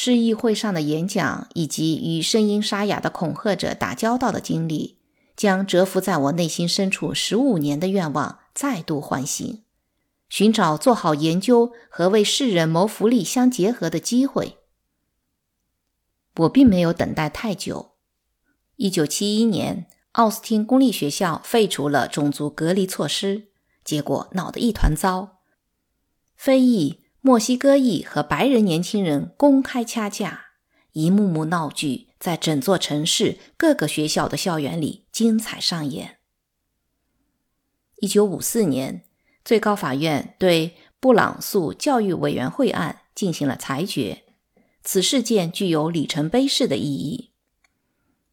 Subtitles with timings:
[0.00, 5.00] 市议会上的演讲以及与声音沙哑的恐吓者打交道的经历，
[5.36, 9.64] 将蛰伏在我内心深处十五年的愿望再度唤醒，
[10.28, 14.58] 寻找做好研究和为世人谋福利相结合的机会。
[16.36, 17.96] 我并没有等待太久。
[18.76, 23.48] 一九七一年，奥斯汀公立学校废除了种族隔离措施，
[23.82, 25.40] 结果闹得一团糟。
[26.36, 30.46] 非裔、墨西哥裔和白人年轻人公开掐架，
[30.92, 36.18] 一幕幕闹剧在整座城市各个学校的校园里精彩上演。
[37.96, 39.04] 一九五四年，
[39.44, 44.22] 最高法院对布朗诉教育委员会案进行了裁决。
[44.84, 47.32] 此事件具有里程碑式的意义。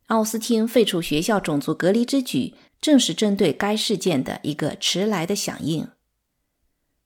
[0.08, 5.90] 奥斯汀废除学校种族隔离之举，正是针对该事件的一个迟来的响应。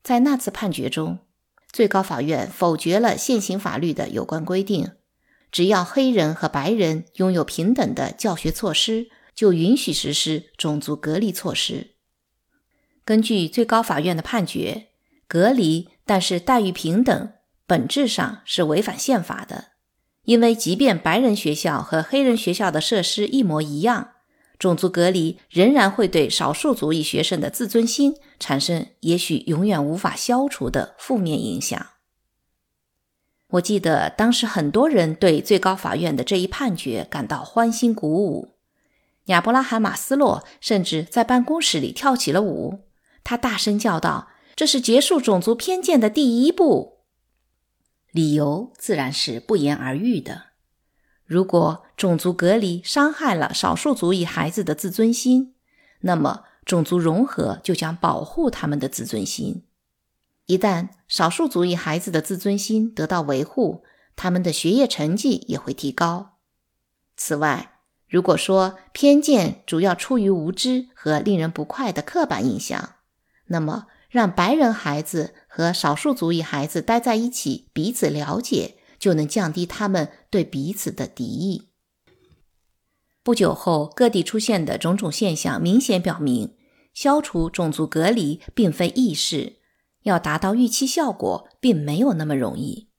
[0.04, 1.20] 在那次判决中，
[1.72, 4.92] 最高法院否决了现行法律的有关规定：
[5.52, 11.96] 只要黑人和白人拥有平等的教学措施，就允许实施种族隔离措施。
[13.06, 14.90] 根据最高法院的判决，
[15.28, 17.34] 隔离但是待遇平等。
[17.66, 19.74] 本质上是违反宪法的，
[20.24, 24.10] 因为即便白人学校和黑人学校的设施一模一样，
[24.60, 31.88] 种族隔离仍然会对少数族裔学生的自尊心产生也许永远无法消除的负面影响。
[33.52, 38.58] 我记得当时很多人对最高法院的这一判决感到欢欣鼓舞，
[39.26, 42.82] 亚伯拉罕·马斯洛甚至在办公室里跳起了舞，
[43.24, 47.00] 他大声叫道：“这是结束种族偏见的第一步。”
[48.12, 50.49] 理由自然是不言而喻的。
[51.30, 55.54] 如果种族隔离伤害了少数族裔孩子的自尊心，
[56.00, 59.64] 那么种族融合就将保护他们的自尊心。
[60.48, 63.84] 一旦少数族裔孩子的自尊心得到维护，
[64.16, 66.38] 他们的学业成绩也会提高。
[67.16, 67.74] 此外，
[68.08, 72.96] 如果说偏见主要出于无知和令人不快的刻板印象，
[73.46, 73.86] 那么。
[74.10, 81.70] 让白人孩子和少数族裔孩子待在一起，彼此了解，就能降低他们对彼此的敌意。
[83.24, 86.56] 不久后，各地出现的种种现象明显表明，
[86.94, 89.58] 消除种族隔离并非易事，
[90.04, 92.90] 要达到预期效果，并没有那么容易。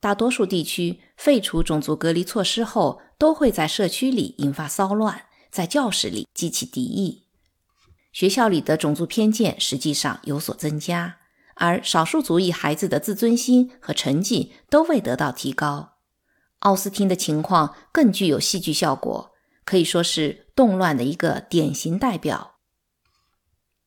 [0.00, 7.28] 大多数地区废除种族隔离措施后，都会在社区里引发骚乱，在教室里激起敌意。
[8.12, 11.18] 学校里的种族偏见实际上有所增加，
[11.54, 15.92] 而少数族裔孩子的自尊心和成绩都未得到提高。
[16.60, 19.32] 奥斯汀的情况更具有戏剧效果，
[19.64, 22.56] 可以说是动乱的一个典型代表。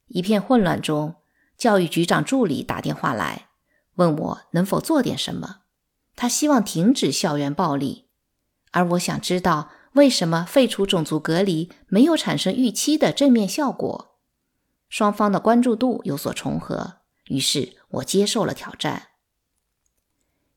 [0.08, 1.16] 一片混乱中，
[1.58, 3.48] 教育局长助理打电话来，
[3.96, 5.62] 问我能否做点什么。
[6.16, 8.08] 他希望停止校园暴力，
[8.72, 14.18] 而我想知道为什么废除种族隔离没有产生预期的正面效果。
[14.90, 19.09] 双方的关注度有所重合，于是我接受了挑战。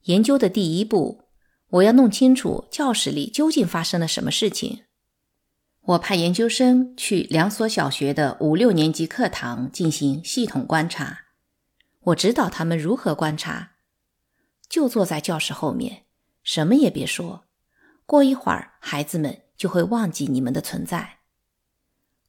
[0.04, 1.24] 研究的第一步，
[1.68, 4.84] 我要弄清楚教室里究竟发生了什么事情。
[5.80, 11.26] 我派研究生去两所小学的五六年级课堂进行系统观察。
[12.00, 13.72] 我指导他们如何观察，
[14.68, 16.04] 就坐在教室后面，
[16.42, 17.44] 什么也别说。
[18.04, 21.18] 过一会儿，孩子们就会忘记你们的存在。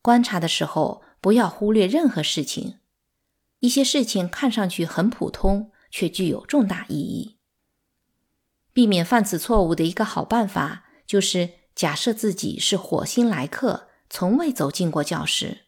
[0.02, 1.04] 观察的时候。
[1.22, 2.80] 不要忽略任何事情，
[3.60, 7.38] 一些事情看上去很普通，却具有重大意义。
[8.72, 15.66] 避免犯此错误的一个好办法，就是假设自己是火星来客，从未走进过教室，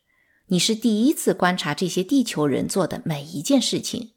[0.47, 4.13] 你是第一次观察这些地球人做的每一件事情，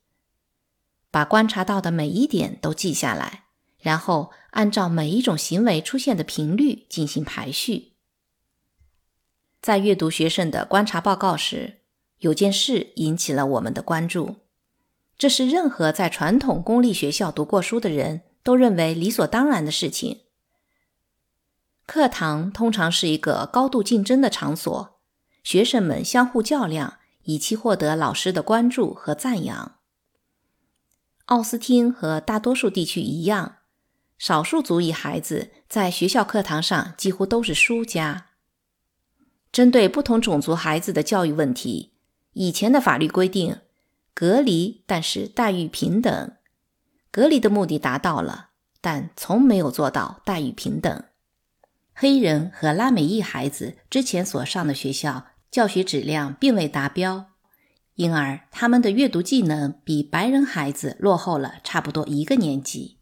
[1.10, 3.46] 把观察到的每一点都记下来，
[3.78, 7.94] 然后按照每一种行为出现的频率进行排序。
[9.60, 11.80] 在阅读学生的观察报告时，
[12.18, 14.36] 有件事引起了我们的关注。
[15.16, 20.22] 这是任何在传统公立学校读过书的人都认为理所当然的事情。
[21.86, 24.98] 课堂通常是一个高度竞争的场所，
[25.42, 29.76] 学生们相互较量，以期获得老师的关注和赞扬。
[31.26, 33.58] 奥斯汀和大多数地区一样，
[34.18, 38.26] 少数族裔孩子在学校课堂上几乎都是输家。
[39.52, 41.93] 针对不同种族孩子的教育问题，
[42.34, 43.58] 以前的法律规定
[44.12, 46.32] 隔离，但是待遇平等。
[47.10, 48.50] 隔离的目的达到了，
[48.80, 51.04] 但从没有做到待遇平等。
[51.92, 57.26] 黑人和拉美裔孩子之前所上的学校教学质量并未达标，
[57.94, 62.98] 因而他们的阅读技能比白人孩子落后了差不多一个年级。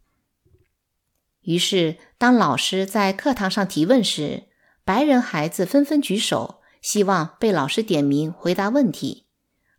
[1.41, 4.45] 于是，当老师在课堂上提问时，
[4.85, 9.25] 白人孩子纷纷举手，希望被老师点名回答问题，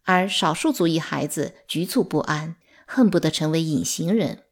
[0.04, 2.56] 而少数族裔孩子局促不安，
[2.88, 4.44] 恨不得成为隐形人。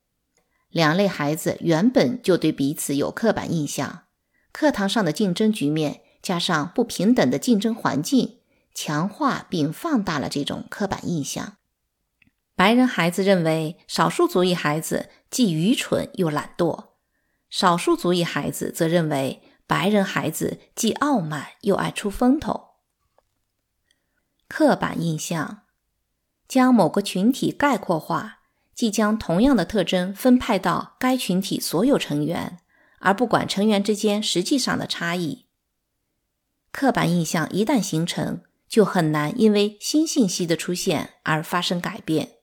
[0.69, 4.03] 两类孩子原本就对彼此有刻板印象，
[4.51, 8.39] 课堂上的竞争局面加上不平等的竞争环境，
[8.73, 11.57] 强化并放大了这种刻板印象。
[12.55, 16.89] 白人孩子认为少数族裔孩子既愚蠢又懒惰，
[17.49, 22.71] 少数族裔孩子则认为白人孩子既傲慢又爱出风头。
[24.49, 25.61] 刻板印象
[26.45, 28.39] 将某个群体概括化，
[28.75, 32.59] 即将同样的特征分派到该群体所有成员，
[32.99, 35.45] 而不管成员之间实际上的差异。
[36.73, 42.33] 刻板印象一旦形成，就很难因为新信息的出现而发生改变。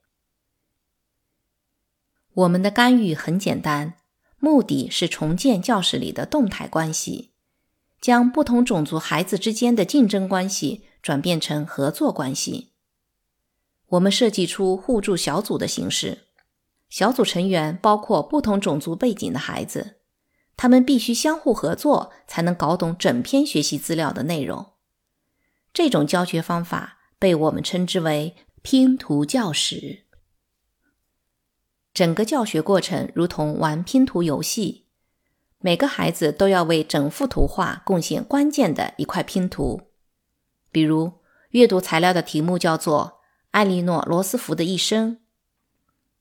[2.32, 3.98] 我们的干预很简单，
[4.40, 7.32] 目的是重建教室里的动态关系，
[8.00, 12.72] 将不同种族孩子之间的竞争关系转变成合作关系。
[13.88, 16.26] 我们设计出互助小组的形式，
[16.88, 19.96] 小组成员包括不同种族背景的孩子，
[20.56, 24.74] 他们必须相互合作才能搞懂整篇学习资料的内容。
[25.72, 30.04] 这种教学方法被我们称之为拼图教室。
[31.98, 34.84] 整个教学过程如同玩拼图游戏，
[35.58, 39.80] 每个孩子都要为整幅图画贡献关键的一块拼图。
[40.70, 41.14] 比如，
[41.50, 45.16] 阅读材料的题目叫做《艾莉诺·罗斯福的一生》。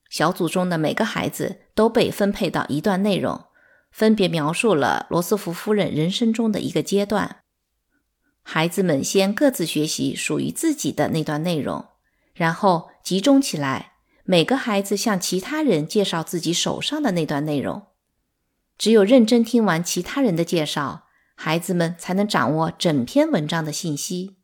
[0.09, 3.45] 小组中的每个孩子都被分配到一段内容，
[3.91, 7.41] 分别描述了罗斯福夫人人生中的一个阶段。
[8.41, 11.89] 孩子们先各自学习属于自己的那段内容，
[12.33, 13.96] 然后集中起来。
[14.29, 17.87] 每个孩子向其他人介绍自己手上的那段内容，
[18.77, 24.35] 只有认真听完其他人的介绍，孩子们才能掌握整篇文章的信息。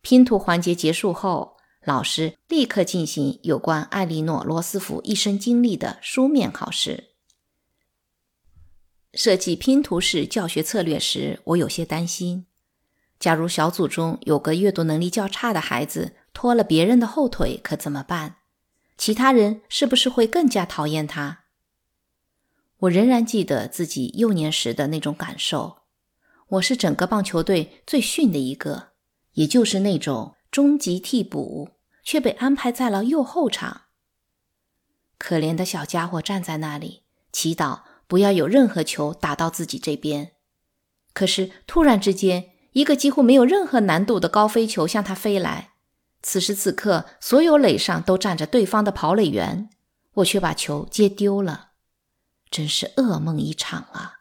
[0.00, 7.12] 拼图环节结束后，老师立刻进行有关艾莉诺·罗斯福一生经历的书面考试。
[9.14, 12.46] 设计拼图式教学策略时，我有些担心：
[13.20, 18.38] 假如小组中有个阅读能力较差的孩子拖了别人的后腿，可怎么办？
[19.04, 21.40] 其他人是不是会更加讨厌他？
[22.82, 25.78] 我仍然记得自己幼年时的那种感受。
[26.50, 28.90] 我是整个棒球队最逊的一个，
[29.32, 31.70] 也就是那种终极替补，
[32.04, 33.86] 却被安排在了右后场。
[35.18, 37.02] 可怜的小家伙站在那里，
[37.32, 40.34] 祈祷不要有任何球打到自己这边。
[41.12, 45.71] 可是突然之间，一个几乎没有任何难度的高飞球向他飞来。
[46.22, 49.68] 此时此刻，所有垒上都站着对方的跑垒员，
[50.14, 51.70] 我却把球接丢了，
[52.50, 54.20] 真是噩梦一场啊！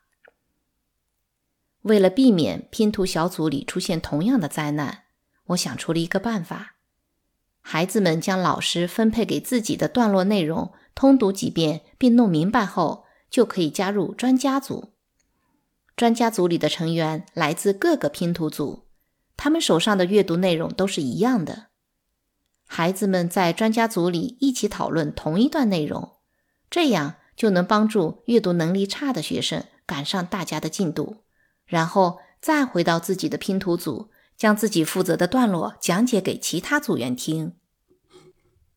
[1.84, 5.04] 为了避免拼图小组里出现同样的灾难，
[5.46, 6.76] 我想出了一个办法：
[7.62, 14.94] 孩子们将老师分配给自己的段落内容通读几遍并弄明白后，就可以加入专家组。
[15.96, 18.88] 专家组里的成员来自各个拼图组，
[19.38, 21.71] 他们手上的阅读内容都是一样的。
[22.74, 26.14] 孩子们在专家组里一起讨论同一段内容，
[26.70, 31.18] 这样就能帮助阅读能力差的学生赶上大家的进度，
[31.66, 37.58] 然后再回到自己的拼图组，将自己负责的段落讲解给其他组员听。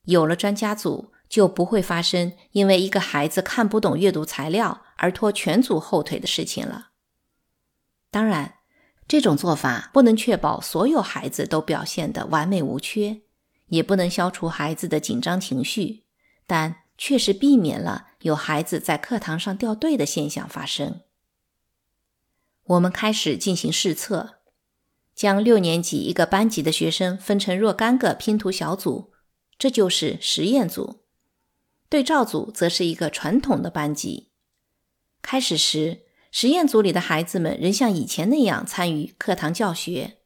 [0.07, 6.89] 有了专家组，就不会发生因为一个孩子看不懂阅读材料而拖全组后腿的事情了。
[8.11, 8.55] 当然，
[9.07, 13.21] 这种做法不能确保所有孩子都表现得完美无缺。
[13.69, 16.05] 也不能消除孩子的紧张情绪，
[16.47, 21.01] 但确实避免了有孩子在课堂上掉队的现象发生。
[22.65, 24.37] 我们开始进行试测，
[25.15, 29.13] 将六年级一个班级的学生分成若干个拼图小组，
[29.59, 31.03] 这就是实验组；
[31.89, 34.31] 对照组则是一个传统的班级。
[35.21, 40.19] 开始时，实验组里的孩子们仍像以前那样参与课堂教学，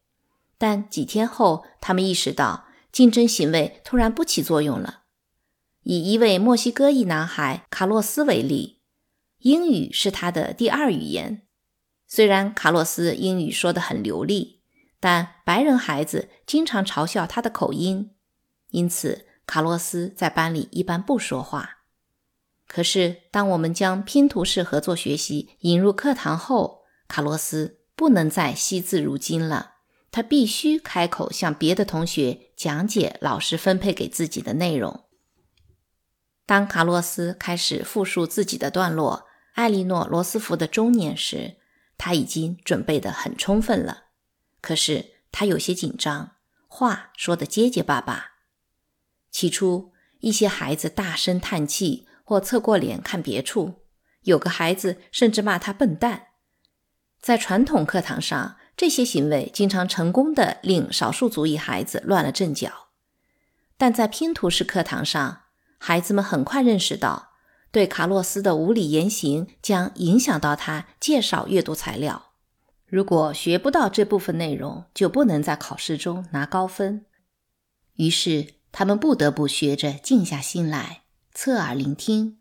[0.58, 2.67] 但几天后，他们意识到。
[2.90, 5.02] 竞争行为突然不起作用了。
[5.82, 8.80] 以一位墨西哥裔男孩卡洛斯为例，
[9.38, 11.46] 英语是他的第二语言。
[12.06, 14.62] 虽然卡洛斯英语说得很流利，
[14.98, 18.14] 但白人孩子经常嘲笑他的口音，
[18.70, 21.76] 因此卡洛斯在班里一般不说话。
[22.66, 29.76] 可是，当我们将拼图式合作学习引入课堂后，卡洛斯不能再惜字如金了。
[30.10, 35.04] 他必须开口向别的同学讲解老师分配给自己的内容。
[36.46, 41.56] 当卡洛斯开始复述自己的段落，艾莉诺·罗斯福的中年时，
[41.98, 44.04] 他已经准备得很充分了。
[44.60, 46.36] 可是他有些紧张，
[46.66, 48.32] 话说得结结巴巴。
[49.30, 53.82] 起初，一些孩子大声叹气或侧过脸看别处，
[54.22, 56.28] 有个孩子甚至骂他笨蛋。
[57.20, 62.90] 在传统课堂上，这些行为经常成功的令少数族裔孩子乱了阵脚。
[63.76, 65.40] 但在拼图式课堂上，
[65.78, 67.30] 孩子们很快认识到，
[67.72, 72.26] 对卡洛斯的无理言行将影响到他介绍阅读材料。
[72.86, 77.04] 如果学不到这部分内容，就不能在考试中拿高分。
[77.96, 81.02] 于是，他们不得不学着静下心来，
[81.34, 82.38] 侧耳聆听，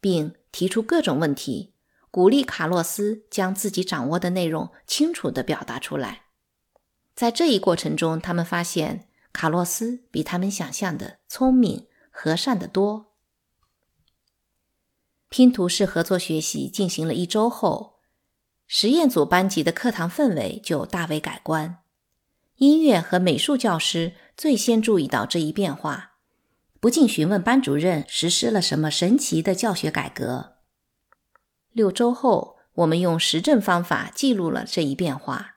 [0.00, 1.74] 并提出各种问题，
[2.10, 6.24] 鼓励卡洛斯将自己掌握的内容清楚地表达出来。
[7.14, 13.14] 在这一过程中，他们发现卡洛斯比他们想象的聪明、和善得多。
[15.28, 18.00] 拼图式合作学习进行了一周后。
[18.72, 21.78] 实验组班级的课堂氛围就大为改观。
[22.56, 26.12] 音乐和美术教师最先注意到这一变化，
[26.78, 30.58] 不禁询问班主任实施了什么神奇的教学改革。
[31.72, 35.56] 六周后，我们用实证方法记录了这一变化。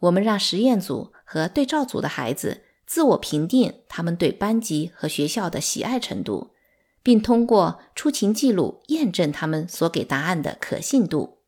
[0.00, 6.52] 我们让实验组和对照组的孩子自我评定他们对班级和学校的喜爱程度，
[7.02, 11.38] 并通过出勤记录验证他们所给答案的可信度。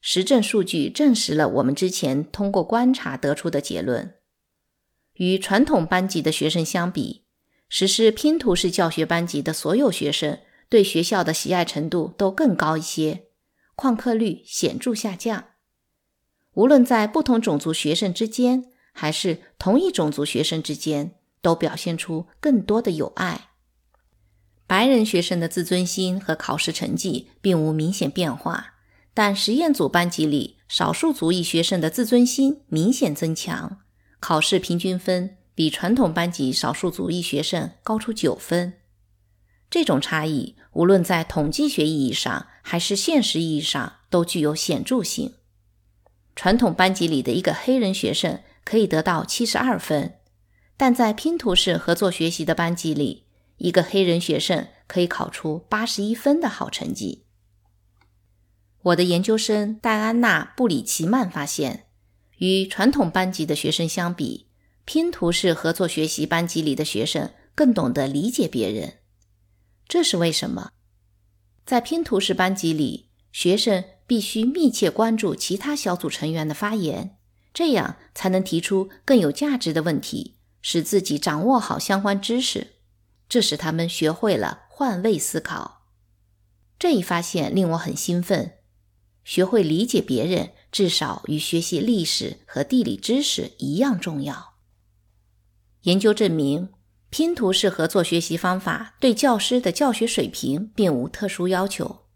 [0.00, 4.14] 实证数据证实了我们之前通过观察得出的结论：
[5.14, 7.24] 与传统班级的学生相比，
[7.68, 10.38] 实施拼图式教学班级的所有学生
[10.70, 13.24] 对学校的喜爱程度都更高一些，
[13.76, 15.44] 旷课率显著下降。
[16.54, 23.48] 无论在不同种族学生之间，还是同一种族学生之间，都表现出更多的友爱。
[24.68, 28.74] 白人学生的自尊心和考试成绩并无明显变化。
[29.12, 33.80] 但实验组班级里，少数族裔学生的自尊心明显增强，
[34.20, 38.74] 考试平均分比传统班级少数族裔学生高出九分。
[39.68, 45.34] 这种差异，无论在统计学意义上还是现实意义上，都具有显著性。
[46.36, 50.14] 传统班级里的一个黑人学生可以得到七十二分，
[50.76, 53.24] 但在拼图式合作学习的班级里，
[53.58, 57.24] 一个黑人学生可以考出八十一分的好成绩。
[58.82, 61.86] 我的研究生戴安娜·布里奇曼发现，
[62.38, 64.46] 与传统班级的学生相比，
[64.86, 68.99] 拼图式合作学习班级里的学生更懂得理解别人。
[69.90, 70.70] 这是为什么？
[71.66, 77.18] 在拼图式班级里，学生必须密切关注其他小组成员的发言，
[77.52, 82.74] 这样才能提出更有价值的问题，使自己掌握好相关知识。
[83.28, 85.88] 这使他们学会了换位思考。
[86.78, 88.58] 这一发现令我很兴奋。
[89.24, 94.54] 学会理解别人，至少与学习历史和地理知识一样重要。
[95.82, 96.68] 研究证明，
[97.10, 102.06] 拼图式合作学习方法对教师的教学水平并无特殊要求。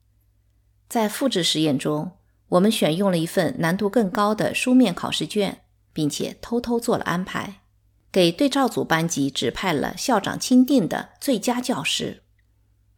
[0.88, 2.12] 在复制实验中，
[2.48, 7.62] 我们选用了一份难度更高的书面考试卷，并且偷偷做了安排，
[8.10, 12.22] 给对照组班级指派了校长钦定的最佳教师，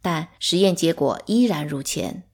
[0.03, 2.25] 但实验结果依然如前。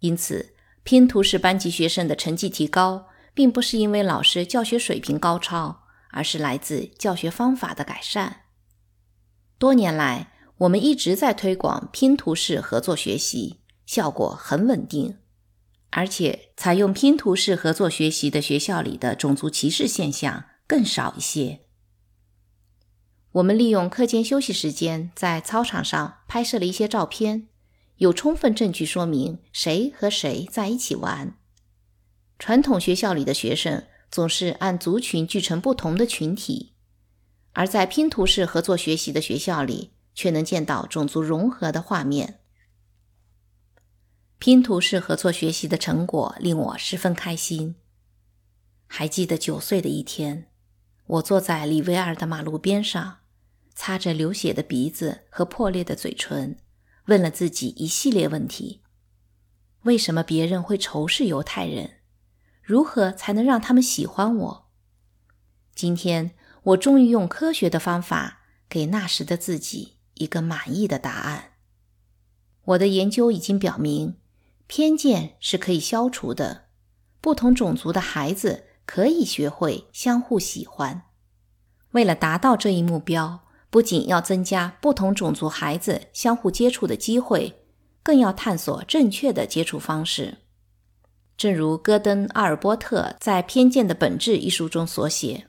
[0.00, 0.50] 因此。
[0.86, 5.80] 拼图式班级学生的成绩提高，并不是因为老师教学水平高超，
[6.10, 8.42] 而是来自教学方法的改善。
[9.64, 15.16] 多年来，我们一直在推广拼图式合作学习，效果很稳定，
[15.88, 21.60] 而且采用拼图式合作学习的学校里的种族歧视现象更少一些。
[23.32, 27.48] 我们利用课间休息时间，在操场上拍摄了一些照片。
[27.96, 31.38] 有充分证据说明谁和谁在一起玩。
[32.38, 36.73] 传统学校里的学生总是按族群聚成不同的群体，
[37.54, 42.40] 而在拼图式合作学习的学校里，却能见到种族融合的画面。
[44.38, 47.76] 拼图式合作学习的成果令我十分开心。
[48.86, 50.50] 还记得九岁的一天，
[51.06, 53.20] 我坐在里维尔的马路边上，
[53.74, 56.58] 擦着流血的鼻子和破裂的嘴唇。
[57.06, 58.82] 问了自己一系列问题：
[59.82, 62.00] 为什么别人会仇视犹太人？
[62.62, 64.70] 如何才能让他们喜欢我？
[65.74, 66.34] 今天，
[66.64, 71.52] 我终于用科学的方法给那时的自己一个满意的答案。
[72.64, 74.16] 我的研究已经表明，
[74.66, 76.64] 偏见是可以消除的。
[77.20, 81.02] 不同种族的孩子可以学会相互喜欢。
[81.92, 83.40] 为了达到这一目标。
[83.70, 87.64] 不仅要增加不同种族孩子相互接触的机会，
[88.04, 90.38] 更要探索正确的接触方式。
[91.36, 95.48] 正如戈登·阿尔波特在《偏见的本质》一书中所写，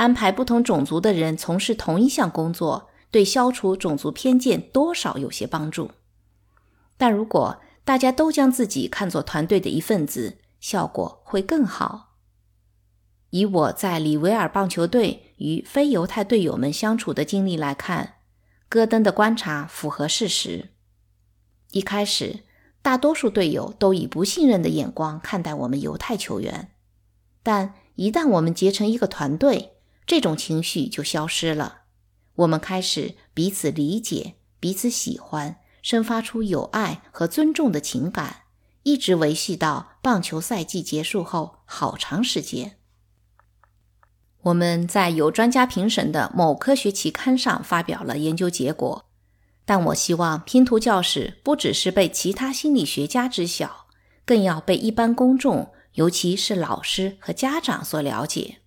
[0.00, 5.90] 安排不同种族的人从事同一项工作，对消除种族偏见多少有些帮助。
[6.96, 12.14] 但如果大家都将自己看作团队的一份子，效果会更好。
[13.28, 18.14] 以我在里维尔棒球队与非犹太队友们相处的经历来看，
[18.70, 20.70] 戈登的观察符合事实。
[21.72, 22.40] 一开始，
[22.80, 26.70] 大多数队友都以不信任的眼光看待我们犹太球员，
[27.42, 29.74] 但一旦我们结成一个团队，
[30.10, 31.82] 这种情绪就消失了。
[32.34, 38.42] 我们开始彼此理解、彼此喜欢，生发出友爱和尊重的情感，
[38.82, 42.76] 一直维系到棒球赛季结束后好长时间。
[44.42, 49.04] 我们在有专家评审的某科学期刊上发表了研究结果，
[49.64, 53.86] 但我希望拼图教室不只是被其他心理学家知晓，
[54.24, 58.59] 更要被一般公众，尤其是老师和家长所了解。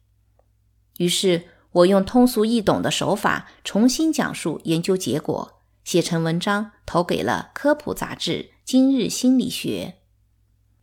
[0.98, 8.32] 于是，我用通俗易懂的手法重新讲述研究结果，写成文章投给了科普杂志
[8.64, 9.96] 《今日心理学》。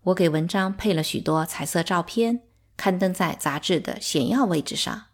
[0.05, 2.43] 我给文章配了许多彩色照片。
[2.77, 5.09] 刊登在杂志的显要位置上。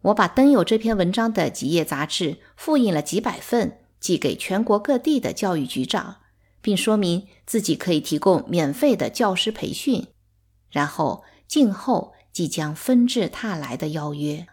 [0.00, 6.16] 我把登有这篇文章的几页杂志复印了几百份，寄给全国各地的教育局长，
[6.60, 10.08] 并说明自己可以提供免费的教师培训，
[10.70, 14.46] 然后静候即将纷至沓来的邀约。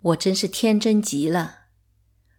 [0.00, 1.64] 我真是天真极了！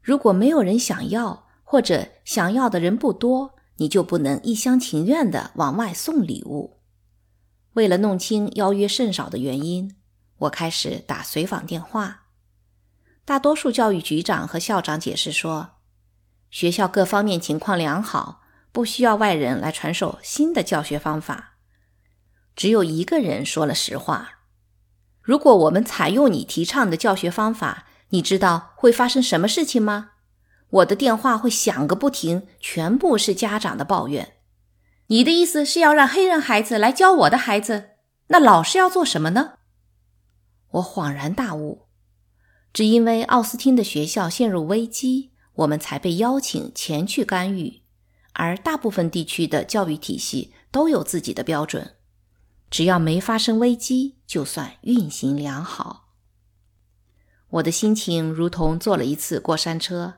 [0.01, 6.79] 如果没有人想要，或者想要的人不多，你就不能一厢情愿地往外送礼物。
[7.74, 9.96] 为了弄清邀约甚少的原因，
[10.39, 12.24] 我开始打随访电话。
[13.25, 15.75] 大多数教育局长和校长解释说，
[16.50, 18.41] 学校各方面情况良好，
[18.72, 21.57] 不需要外人来传授新的教学方法。
[22.57, 24.39] 只有一个人说了实话：
[25.22, 30.13] 如果我们采用你提倡的教学方法，你知道会发生什么事情吗？
[30.70, 34.37] 我的电话会响个不停，全部是家长的抱怨。
[35.09, 37.91] 你的意思是要让黑人孩子来教我的孩子？
[38.29, 39.59] 那老师要做什么呢？
[40.72, 41.85] 我恍然大悟，
[42.74, 47.83] 只因为奥斯汀的学校陷入危机，我们才被邀请前去干预。
[48.33, 51.97] 而大部分地区的教育体系都有自己的标准，
[52.70, 56.10] 只要没发生危机，就算运行良好。
[57.50, 60.16] 我的心情如同坐了一次过山车，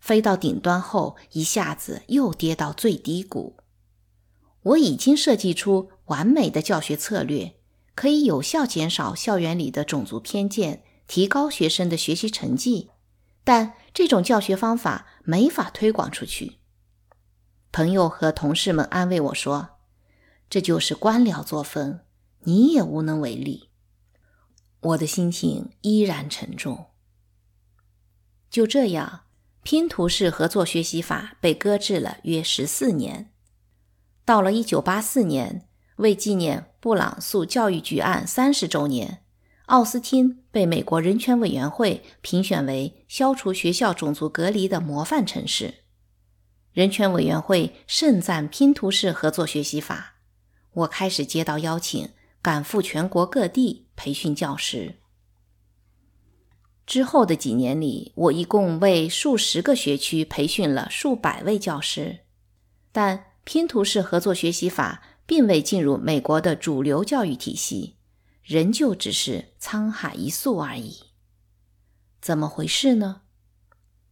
[0.00, 3.56] 飞到顶端后，一下子又跌到最低谷。
[4.62, 7.54] 我已经设计出完美的教学策略，
[7.94, 12.90] 可以有效减少校园里的种族偏见，提高学生的学习成绩。
[13.44, 16.58] 但这种教学方法没法推广出去。
[17.72, 19.70] 朋友和同事们安慰我说
[20.52, 22.00] ：“这就是官僚作风，
[22.40, 23.70] 你也无能为力。”
[24.80, 26.88] 我的心情依然沉重。
[28.50, 29.22] 就这样，
[29.62, 33.32] 拼图式合作学习法被搁置了约十四年。
[34.26, 39.24] 到了一九八四年，为纪念布朗诉教育局案三十周年，
[39.68, 45.76] 奥斯汀被美国人权委员会评选为消除学校种族隔离的模范城市。
[46.74, 50.11] 人权委员会盛赞拼图式合作学习法。
[50.72, 54.96] 我开始接到邀请，赶赴全国各地培训教师。
[56.86, 62.20] 之后的几年里，我一共为数十个学区培训了数百位教师，
[62.90, 63.26] 但。
[63.44, 67.96] 拼图式合作学习法并未进入美国的主流教育体系，
[68.44, 71.06] 仍旧只是沧海一粟而已。
[72.20, 73.22] 怎么回事呢？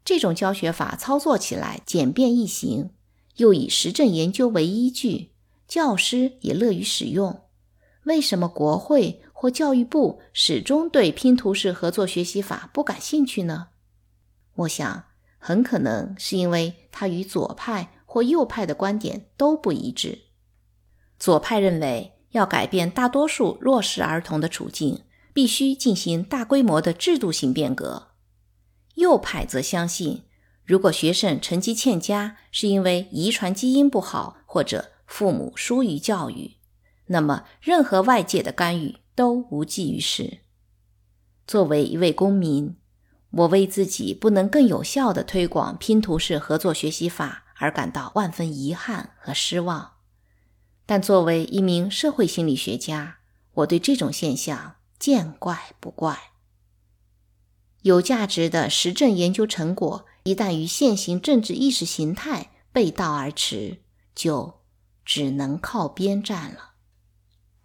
[0.05, 2.90] 这种教学法操作起来简便易行，
[3.37, 5.29] 又以实证研究为依据，
[5.70, 7.44] 教师也乐于使用。
[8.04, 13.68] 为什么国会或教育部始终对拼图式合作学习法不感兴趣呢？
[14.56, 15.04] 我想，
[15.38, 17.92] 很可能是因为它与左派。
[18.12, 20.22] 或右派的观点都不一致。
[21.16, 28.09] 左派认为，要改变大多数弱势儿童的处境，必须进行大规模的制度性变革；
[28.96, 30.24] 右派则相信，
[30.64, 36.53] 如果学生成绩欠佳是因为遗传基因不好或者父母疏于教育，
[37.09, 40.38] 那么任何外界的干预都无济于事。
[41.46, 42.77] 作为一位公民，
[43.31, 47.44] 我为自己不能更有效地推广拼图式合作学习法。
[47.62, 49.96] 而感到万分遗憾和失望，
[50.87, 53.18] 但作为一名社会心理学家，
[53.53, 56.18] 我对这种现象见怪不怪。
[57.83, 63.83] 有价值的实证研究成果一旦与现行政治意识形态背道而驰，
[64.14, 64.60] 就
[65.12, 66.69] 只能靠边站了。